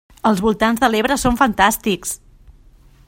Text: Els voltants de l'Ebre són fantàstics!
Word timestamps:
Els 0.27 0.39
voltants 0.45 0.81
de 0.83 0.89
l'Ebre 0.95 1.17
són 1.25 1.37
fantàstics! 1.43 2.15